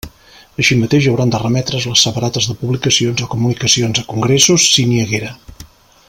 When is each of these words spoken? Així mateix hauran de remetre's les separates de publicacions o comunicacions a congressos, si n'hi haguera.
Així 0.61 0.77
mateix 0.83 1.07
hauran 1.09 1.33
de 1.33 1.41
remetre's 1.43 1.85
les 1.91 2.05
separates 2.07 2.47
de 2.51 2.57
publicacions 2.63 3.23
o 3.27 3.31
comunicacions 3.37 4.03
a 4.05 4.09
congressos, 4.15 4.69
si 4.75 4.87
n'hi 4.93 5.01
haguera. 5.07 5.35